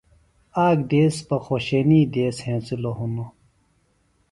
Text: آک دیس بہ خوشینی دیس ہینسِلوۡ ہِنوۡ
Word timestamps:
آک 0.65 0.77
دیس 0.89 1.15
بہ 1.27 1.37
خوشینی 1.45 2.01
دیس 2.13 2.37
ہینسِلوۡ 2.45 2.97
ہِنوۡ 2.97 3.31